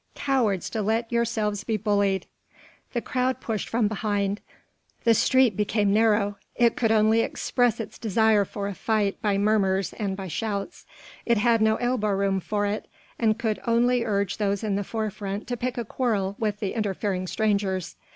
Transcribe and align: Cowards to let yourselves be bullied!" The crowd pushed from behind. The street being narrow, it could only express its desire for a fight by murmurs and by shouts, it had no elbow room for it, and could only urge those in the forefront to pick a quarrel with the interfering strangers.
Cowards 0.15 0.67
to 0.71 0.81
let 0.81 1.11
yourselves 1.11 1.63
be 1.63 1.77
bullied!" 1.77 2.25
The 2.93 3.03
crowd 3.03 3.39
pushed 3.39 3.69
from 3.69 3.87
behind. 3.87 4.41
The 5.03 5.13
street 5.13 5.55
being 5.55 5.93
narrow, 5.93 6.37
it 6.55 6.75
could 6.75 6.91
only 6.91 7.19
express 7.21 7.79
its 7.79 7.99
desire 7.99 8.43
for 8.43 8.67
a 8.67 8.73
fight 8.73 9.21
by 9.21 9.37
murmurs 9.37 9.93
and 9.93 10.17
by 10.17 10.27
shouts, 10.27 10.87
it 11.23 11.37
had 11.37 11.61
no 11.61 11.75
elbow 11.75 12.09
room 12.13 12.39
for 12.39 12.65
it, 12.65 12.87
and 13.19 13.37
could 13.37 13.59
only 13.67 14.03
urge 14.03 14.37
those 14.37 14.63
in 14.63 14.75
the 14.75 14.83
forefront 14.83 15.45
to 15.49 15.55
pick 15.55 15.77
a 15.77 15.85
quarrel 15.85 16.35
with 16.39 16.61
the 16.61 16.73
interfering 16.73 17.27
strangers. 17.27 17.95